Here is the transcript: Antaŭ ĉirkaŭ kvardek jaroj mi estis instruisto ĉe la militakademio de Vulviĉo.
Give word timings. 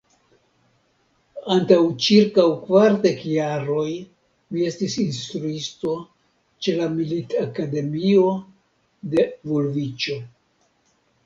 Antaŭ 1.55 1.75
ĉirkaŭ 2.05 2.45
kvardek 2.61 3.21
jaroj 3.33 3.85
mi 3.91 4.65
estis 4.71 4.95
instruisto 5.05 5.93
ĉe 6.67 6.75
la 6.81 6.89
militakademio 6.97 8.27
de 9.15 9.31
Vulviĉo. 9.53 10.19